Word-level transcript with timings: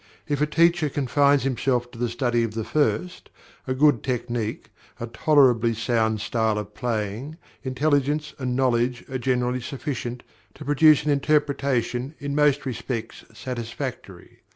If 0.27 0.41
a 0.41 0.47
teacher 0.47 0.89
confines 0.89 1.43
himself 1.43 1.91
to 1.91 1.99
the 1.99 2.09
study 2.09 2.41
of 2.43 2.55
the 2.55 2.63
first, 2.63 3.29
a 3.67 3.75
good 3.75 4.01
technique, 4.01 4.71
a 4.99 5.05
tolerably 5.05 5.75
sound 5.75 6.21
style 6.21 6.57
of 6.57 6.73
playing, 6.73 7.37
intelligence, 7.61 8.33
and 8.39 8.55
knowledge 8.55 9.05
are 9.11 9.19
generally 9.19 9.61
sufficient 9.61 10.23
to 10.55 10.65
produce 10.65 11.03
an 11.05 11.11
interpretation 11.11 12.15
in 12.17 12.33
most 12.33 12.65
respects 12.65 13.25
satisfactory. 13.35 14.39